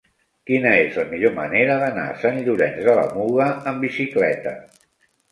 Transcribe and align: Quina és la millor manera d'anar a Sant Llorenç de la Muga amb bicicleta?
Quina 0.51 0.69
és 0.83 0.95
la 0.99 1.03
millor 1.09 1.33
manera 1.35 1.75
d'anar 1.83 2.05
a 2.13 2.15
Sant 2.23 2.39
Llorenç 2.47 2.79
de 2.87 2.95
la 2.99 3.03
Muga 3.17 3.47
amb 3.73 3.85
bicicleta? 3.87 4.55